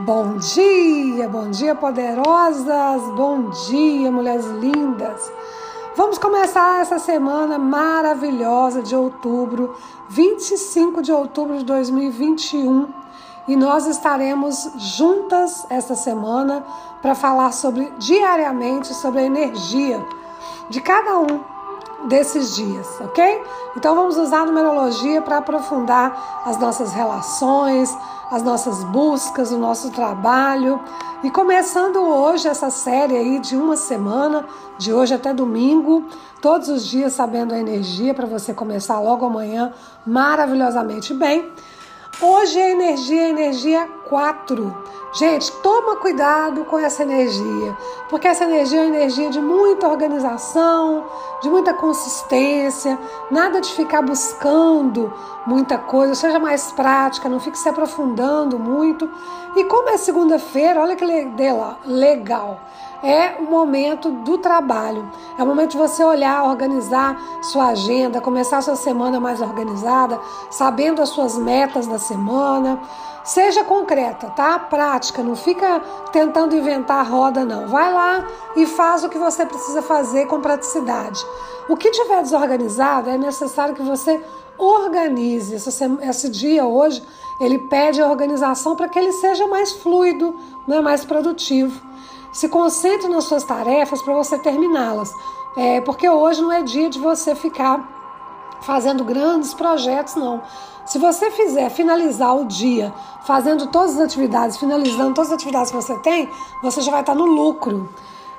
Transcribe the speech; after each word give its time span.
Bom 0.00 0.36
dia, 0.36 1.28
bom 1.28 1.50
dia 1.50 1.74
poderosas, 1.74 3.02
bom 3.16 3.50
dia 3.66 4.12
mulheres 4.12 4.46
lindas. 4.46 5.28
Vamos 5.96 6.18
começar 6.18 6.82
essa 6.82 7.00
semana 7.00 7.58
maravilhosa 7.58 8.80
de 8.80 8.94
outubro, 8.94 9.74
25 10.08 11.02
de 11.02 11.10
outubro 11.10 11.58
de 11.58 11.64
2021, 11.64 12.86
e 13.48 13.56
nós 13.56 13.88
estaremos 13.88 14.70
juntas 14.76 15.66
esta 15.68 15.96
semana 15.96 16.64
para 17.02 17.16
falar 17.16 17.52
sobre 17.52 17.92
diariamente 17.98 18.94
sobre 18.94 19.22
a 19.22 19.24
energia 19.24 20.00
de 20.70 20.80
cada 20.80 21.18
um 21.18 21.57
desses 22.06 22.54
dias, 22.54 22.86
ok? 23.00 23.42
Então 23.76 23.94
vamos 23.94 24.16
usar 24.16 24.40
a 24.40 24.46
numerologia 24.46 25.20
para 25.20 25.38
aprofundar 25.38 26.42
as 26.44 26.56
nossas 26.58 26.92
relações, 26.92 27.90
as 28.30 28.42
nossas 28.42 28.84
buscas, 28.84 29.50
o 29.50 29.58
nosso 29.58 29.90
trabalho. 29.90 30.80
E 31.22 31.30
começando 31.30 31.96
hoje 31.96 32.46
essa 32.46 32.70
série 32.70 33.16
aí 33.16 33.40
de 33.40 33.56
uma 33.56 33.76
semana, 33.76 34.44
de 34.78 34.92
hoje 34.92 35.14
até 35.14 35.34
domingo, 35.34 36.04
todos 36.40 36.68
os 36.68 36.86
dias 36.86 37.14
sabendo 37.14 37.52
a 37.52 37.58
energia 37.58 38.14
para 38.14 38.26
você 38.26 38.54
começar 38.54 39.00
logo 39.00 39.26
amanhã 39.26 39.72
maravilhosamente 40.06 41.12
bem. 41.12 41.50
Hoje 42.20 42.60
a 42.60 42.70
energia 42.70 43.22
é 43.22 43.28
energia 43.28 43.88
4. 44.08 44.76
Gente, 45.12 45.52
toma 45.62 45.94
cuidado 45.96 46.64
com 46.64 46.76
essa 46.76 47.04
energia, 47.04 47.76
porque 48.10 48.26
essa 48.26 48.42
energia 48.42 48.80
é 48.80 48.86
uma 48.86 48.96
energia 48.96 49.30
de 49.30 49.40
muita 49.40 49.86
organização, 49.86 51.06
de 51.40 51.48
muita 51.48 51.72
consistência, 51.72 52.98
nada 53.30 53.60
de 53.60 53.72
ficar 53.72 54.02
buscando 54.02 55.12
muita 55.46 55.78
coisa, 55.78 56.16
seja 56.16 56.40
mais 56.40 56.72
prática, 56.72 57.28
não 57.28 57.38
fique 57.38 57.56
se 57.56 57.68
aprofundando 57.68 58.58
muito. 58.58 59.08
E 59.54 59.62
como 59.66 59.88
é 59.88 59.96
segunda-feira, 59.96 60.80
olha 60.80 60.96
que 60.96 61.04
legal 61.04 62.58
é 63.02 63.36
o 63.38 63.44
momento 63.44 64.10
do 64.10 64.38
trabalho. 64.38 65.10
É 65.38 65.42
o 65.42 65.46
momento 65.46 65.72
de 65.72 65.78
você 65.78 66.02
olhar, 66.02 66.44
organizar 66.44 67.20
sua 67.42 67.68
agenda, 67.68 68.20
começar 68.20 68.60
sua 68.60 68.76
semana 68.76 69.20
mais 69.20 69.40
organizada, 69.40 70.20
sabendo 70.50 71.00
as 71.00 71.10
suas 71.10 71.36
metas 71.38 71.86
da 71.86 71.98
semana. 72.08 72.80
Seja 73.24 73.62
concreta, 73.62 74.30
tá? 74.30 74.58
Prática, 74.58 75.22
não 75.22 75.36
fica 75.36 75.80
tentando 76.12 76.56
inventar 76.56 77.06
roda, 77.06 77.44
não. 77.44 77.68
Vai 77.68 77.92
lá 77.92 78.26
e 78.56 78.64
faz 78.64 79.04
o 79.04 79.08
que 79.08 79.18
você 79.18 79.44
precisa 79.44 79.82
fazer 79.82 80.26
com 80.26 80.40
praticidade. 80.40 81.22
O 81.68 81.76
que 81.76 81.90
tiver 81.90 82.22
desorganizado, 82.22 83.10
é 83.10 83.18
necessário 83.18 83.74
que 83.74 83.82
você 83.82 84.18
organize. 84.56 85.54
Esse, 85.54 86.28
dia 86.30 86.64
hoje, 86.64 87.02
ele 87.38 87.58
pede 87.58 88.00
a 88.00 88.08
organização 88.08 88.74
para 88.74 88.88
que 88.88 88.98
ele 88.98 89.12
seja 89.12 89.46
mais 89.46 89.72
fluido, 89.72 90.34
né? 90.66 90.80
mais 90.80 91.04
produtivo. 91.04 91.86
Se 92.32 92.48
concentre 92.48 93.08
nas 93.08 93.24
suas 93.24 93.44
tarefas 93.44 94.00
para 94.00 94.14
você 94.14 94.38
terminá-las. 94.38 95.12
É, 95.56 95.80
porque 95.80 96.08
hoje 96.08 96.40
não 96.40 96.52
é 96.52 96.62
dia 96.62 96.88
de 96.88 96.98
você 96.98 97.34
ficar 97.34 97.97
fazendo 98.60 99.04
grandes 99.04 99.54
projetos, 99.54 100.14
não. 100.14 100.42
Se 100.84 100.98
você 100.98 101.30
fizer 101.30 101.68
finalizar 101.70 102.34
o 102.34 102.46
dia 102.46 102.92
fazendo 103.24 103.66
todas 103.66 103.96
as 103.96 104.00
atividades, 104.00 104.56
finalizando 104.56 105.12
todas 105.12 105.30
as 105.30 105.34
atividades 105.34 105.70
que 105.70 105.76
você 105.76 105.98
tem, 105.98 106.28
você 106.62 106.80
já 106.80 106.90
vai 106.90 107.00
estar 107.00 107.14
no 107.14 107.26
lucro. 107.26 107.88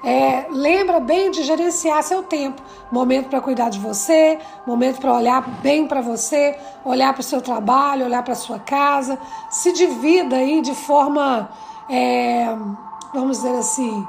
É, 0.04 0.48
lembra 0.50 1.00
bem 1.00 1.30
de 1.30 1.44
gerenciar 1.44 2.02
seu 2.02 2.24
tempo. 2.24 2.62
Momento 2.92 3.30
para 3.30 3.42
cuidar 3.42 3.70
de 3.70 3.80
você, 3.80 4.40
momento 4.66 5.00
para 5.00 5.14
olhar 5.14 5.48
bem 5.62 5.88
para 5.88 6.02
você, 6.02 6.58
olhar 6.84 7.14
para 7.14 7.20
o 7.20 7.24
seu 7.24 7.42
trabalho, 7.42 8.06
olhar 8.06 8.24
para 8.24 8.34
sua 8.34 8.58
casa. 8.60 9.20
Se 9.50 9.72
divida 9.72 10.38
aí 10.38 10.62
de 10.62 10.74
forma. 10.74 11.50
É, 11.90 12.48
vamos 13.14 13.38
dizer 13.38 13.58
assim, 13.58 14.08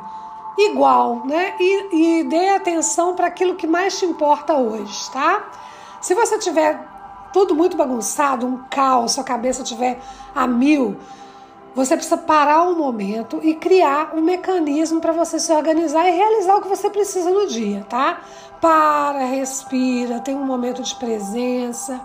igual, 0.56 1.27
né? 1.27 1.55
E, 1.58 2.20
e 2.20 2.25
dê 2.25 2.50
atenção 2.50 3.14
para 3.14 3.27
aquilo 3.27 3.55
que 3.55 3.66
mais 3.66 3.98
te 3.98 4.05
importa 4.05 4.55
hoje, 4.55 5.10
tá? 5.10 5.44
Se 6.00 6.15
você 6.15 6.38
tiver 6.38 6.81
tudo 7.33 7.55
muito 7.55 7.77
bagunçado, 7.77 8.47
um 8.47 8.65
caos, 8.71 9.12
sua 9.12 9.25
cabeça 9.25 9.62
tiver 9.62 10.00
a 10.34 10.47
mil, 10.47 10.97
você 11.75 11.94
precisa 11.94 12.16
parar 12.16 12.65
um 12.65 12.77
momento 12.77 13.38
e 13.43 13.55
criar 13.55 14.12
um 14.15 14.21
mecanismo 14.21 15.00
para 15.00 15.12
você 15.12 15.38
se 15.38 15.53
organizar 15.53 16.09
e 16.09 16.16
realizar 16.16 16.56
o 16.56 16.62
que 16.62 16.69
você 16.69 16.91
precisa 16.91 17.31
no 17.31 17.47
dia, 17.47 17.87
tá? 17.88 18.21
Para, 18.61 19.25
respira, 19.25 20.19
tem 20.21 20.34
um 20.34 20.44
momento 20.44 20.83
de 20.83 20.94
presença. 20.97 22.00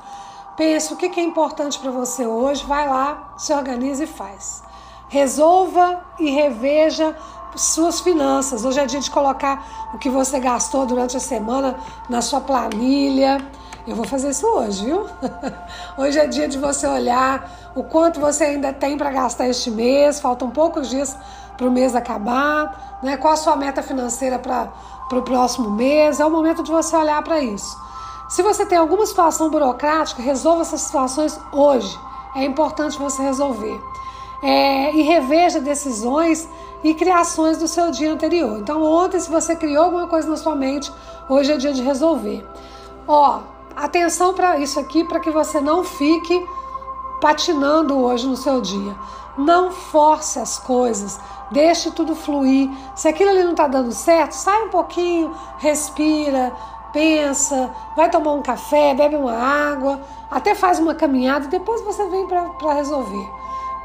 Pensa 0.55 0.93
o 0.93 0.97
que 0.97 1.19
é 1.19 1.23
importante 1.23 1.79
para 1.79 1.91
você 1.91 2.25
hoje, 2.27 2.63
vai 2.65 2.87
lá, 2.87 3.33
se 3.37 3.53
organiza 3.53 4.03
e 4.03 4.07
faz. 4.07 4.63
Resolva 5.09 6.05
e 6.19 6.29
reveja 6.29 7.15
suas 7.55 7.99
finanças. 8.01 8.65
Hoje 8.65 8.79
é 8.79 8.85
dia 8.85 8.99
de 8.99 9.09
colocar 9.09 9.89
o 9.93 9.97
que 9.97 10.09
você 10.09 10.39
gastou 10.39 10.85
durante 10.85 11.17
a 11.17 11.19
semana 11.19 11.77
na 12.07 12.21
sua 12.21 12.39
planilha. 12.39 13.45
Eu 13.87 13.95
vou 13.95 14.05
fazer 14.05 14.31
isso 14.31 14.47
hoje, 14.47 14.83
viu? 14.85 15.05
Hoje 15.95 16.17
é 16.17 16.25
dia 16.25 16.47
de 16.47 16.57
você 16.57 16.87
olhar 16.87 17.47
o 17.75 17.83
quanto 17.83 18.19
você 18.19 18.45
ainda 18.45 18.73
tem 18.73 18.97
para 18.97 19.11
gastar 19.11 19.47
este 19.47 19.69
mês. 19.69 20.19
Faltam 20.19 20.49
poucos 20.49 20.89
dias 20.89 21.15
para 21.55 21.67
o 21.67 21.71
mês 21.71 21.95
acabar. 21.95 22.99
Né? 23.03 23.15
Qual 23.15 23.33
a 23.33 23.37
sua 23.37 23.55
meta 23.55 23.83
financeira 23.83 24.39
para 24.39 24.71
o 25.11 25.21
próximo 25.21 25.69
mês? 25.69 26.19
É 26.19 26.25
o 26.25 26.31
momento 26.31 26.63
de 26.63 26.71
você 26.71 26.95
olhar 26.95 27.21
para 27.23 27.39
isso. 27.39 27.77
Se 28.27 28.41
você 28.41 28.65
tem 28.65 28.75
alguma 28.75 29.05
situação 29.05 29.51
burocrática, 29.51 30.19
resolva 30.19 30.61
essas 30.61 30.81
situações 30.81 31.39
hoje. 31.51 31.95
É 32.35 32.43
importante 32.43 32.97
você 32.97 33.21
resolver 33.21 33.79
é, 34.41 34.95
e 34.95 35.03
reveja 35.03 35.59
decisões 35.59 36.49
e 36.83 36.95
criações 36.95 37.57
do 37.57 37.67
seu 37.67 37.91
dia 37.91 38.11
anterior. 38.11 38.59
Então, 38.59 38.81
ontem, 38.83 39.19
se 39.19 39.29
você 39.29 39.55
criou 39.55 39.85
alguma 39.85 40.07
coisa 40.07 40.27
na 40.27 40.37
sua 40.37 40.55
mente, 40.55 40.91
hoje 41.29 41.51
é 41.51 41.57
dia 41.57 41.71
de 41.71 41.83
resolver. 41.83 42.45
Ó, 43.07 43.41
atenção 43.75 44.33
para 44.33 44.57
isso 44.57 44.79
aqui, 44.79 45.03
para 45.03 45.19
que 45.19 45.29
você 45.29 45.59
não 45.59 45.83
fique 45.83 46.47
patinando 47.19 47.97
hoje 47.97 48.27
no 48.27 48.37
seu 48.37 48.61
dia. 48.61 48.95
Não 49.37 49.71
force 49.71 50.39
as 50.39 50.57
coisas, 50.57 51.19
deixe 51.51 51.91
tudo 51.91 52.15
fluir. 52.15 52.69
Se 52.95 53.07
aquilo 53.07 53.31
ali 53.31 53.43
não 53.43 53.51
está 53.51 53.67
dando 53.67 53.91
certo, 53.91 54.31
sai 54.31 54.63
um 54.63 54.69
pouquinho, 54.69 55.33
respira, 55.57 56.53
pensa, 56.93 57.69
vai 57.95 58.09
tomar 58.09 58.31
um 58.31 58.41
café, 58.41 58.93
bebe 58.93 59.17
uma 59.17 59.33
água, 59.33 59.99
até 60.31 60.55
faz 60.55 60.79
uma 60.79 60.95
caminhada 60.95 61.45
e 61.45 61.49
depois 61.49 61.81
você 61.81 62.07
vem 62.07 62.25
para 62.27 62.73
resolver. 62.73 63.29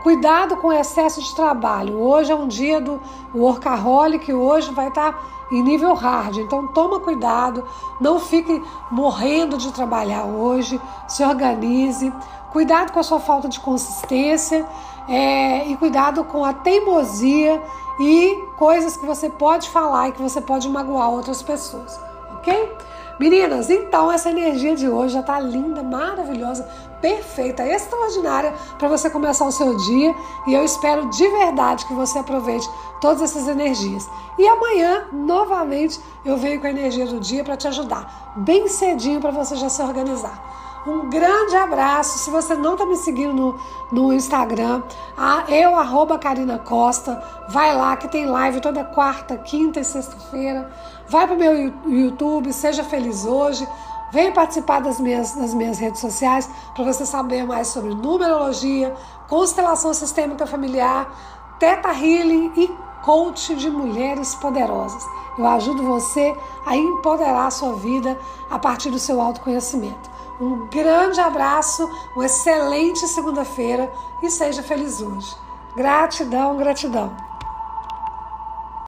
Cuidado 0.05 0.57
com 0.57 0.69
o 0.69 0.73
excesso 0.73 1.21
de 1.21 1.35
trabalho. 1.35 2.01
Hoje 2.01 2.33
é 2.33 2.35
um 2.35 2.49
dia 2.49 2.81
do 2.81 3.01
workaholic, 3.35 4.33
hoje 4.33 4.73
vai 4.73 4.89
estar 4.89 5.13
tá 5.13 5.19
em 5.51 5.63
nível 5.63 5.95
hard. 5.95 6.39
Então 6.39 6.67
toma 6.67 7.01
cuidado, 7.01 7.65
não 8.01 8.19
fique 8.21 8.63
morrendo 8.91 9.57
de 9.57 9.73
trabalhar 9.73 10.25
hoje, 10.25 10.81
se 11.09 11.25
organize. 11.25 12.13
Cuidado 12.53 12.93
com 12.93 12.99
a 12.99 13.03
sua 13.03 13.21
falta 13.21 13.49
de 13.49 13.61
consistência 13.61 14.67
é, 15.09 15.67
e 15.69 15.77
cuidado 15.77 16.25
com 16.25 16.45
a 16.45 16.53
teimosia 16.53 17.63
e 18.01 18.45
coisas 18.57 18.97
que 18.97 19.05
você 19.05 19.29
pode 19.29 19.69
falar 19.69 20.09
e 20.09 20.13
que 20.13 20.23
você 20.23 20.41
pode 20.41 20.69
magoar 20.69 21.11
outras 21.11 21.43
pessoas, 21.43 22.01
ok? 22.33 22.73
Meninas, 23.21 23.69
então 23.69 24.11
essa 24.11 24.31
energia 24.31 24.75
de 24.75 24.89
hoje 24.89 25.13
já 25.13 25.23
tá 25.23 25.39
linda, 25.39 25.83
maravilhosa, 25.83 26.67
perfeita, 27.03 27.63
extraordinária 27.67 28.55
para 28.79 28.89
você 28.89 29.11
começar 29.11 29.45
o 29.45 29.53
seu 29.53 29.77
dia 29.77 30.15
e 30.47 30.55
eu 30.55 30.65
espero 30.65 31.11
de 31.11 31.29
verdade 31.29 31.85
que 31.85 31.93
você 31.93 32.19
aproveite 32.19 32.67
todas 32.99 33.21
essas 33.21 33.47
energias. 33.47 34.09
E 34.39 34.49
amanhã, 34.49 35.09
novamente, 35.13 36.01
eu 36.25 36.39
venho 36.39 36.63
com 36.63 36.67
a 36.67 36.71
energia 36.71 37.05
do 37.05 37.21
dia 37.21 37.45
para 37.45 37.59
te 37.59 37.69
ajudar, 37.69 38.33
bem 38.37 38.67
cedinho 38.69 39.21
para 39.21 39.33
você 39.33 39.55
já 39.55 39.69
se 39.69 39.83
organizar. 39.83 40.70
Um 40.87 41.11
grande 41.11 41.55
abraço. 41.57 42.19
Se 42.19 42.31
você 42.31 42.55
não 42.55 42.73
está 42.73 42.87
me 42.87 42.97
seguindo 42.97 43.35
no, 43.35 43.61
no 43.93 44.13
Instagram, 44.13 44.83
a, 45.17 45.45
eu, 45.49 45.77
arroba 45.77 46.19
Karina 46.19 46.59
Costa, 46.59 47.23
vai 47.51 47.77
lá 47.77 47.97
que 47.97 48.09
tem 48.09 48.25
live 48.25 48.61
toda 48.61 48.83
quarta, 48.85 49.37
quinta 49.37 49.81
e 49.81 49.85
sexta-feira. 49.85 50.71
Vai 51.07 51.27
para 51.27 51.37
o 51.37 51.39
meu 51.39 51.73
YouTube, 51.87 52.53
seja 52.53 52.83
feliz 52.83 53.27
hoje. 53.27 53.69
Venha 54.11 54.33
participar 54.33 54.81
das 54.81 54.99
minhas, 54.99 55.33
das 55.37 55.55
minhas 55.55 55.79
redes 55.79 56.01
sociais 56.01 56.49
para 56.75 56.85
você 56.85 57.05
saber 57.05 57.45
mais 57.45 57.69
sobre 57.69 57.95
numerologia, 57.95 58.95
constelação 59.29 59.93
sistêmica 59.95 60.47
familiar, 60.47 61.15
teta 61.59 61.93
healing 61.93 62.53
e 62.57 62.69
coach 63.05 63.55
de 63.55 63.71
mulheres 63.71 64.35
poderosas. 64.35 65.07
Eu 65.39 65.47
ajudo 65.47 65.83
você 65.85 66.37
a 66.67 66.77
empoderar 66.77 67.47
a 67.47 67.51
sua 67.51 67.75
vida 67.75 68.19
a 68.51 68.59
partir 68.59 68.91
do 68.91 68.99
seu 68.99 69.21
autoconhecimento. 69.21 70.11
Um 70.41 70.67
grande 70.69 71.21
abraço, 71.21 71.89
uma 72.17 72.25
excelente 72.25 73.07
segunda-feira 73.07 73.93
e 74.23 74.31
seja 74.31 74.63
feliz 74.63 75.03
hoje. 75.03 75.37
Gratidão, 75.77 76.57
gratidão. 76.57 77.30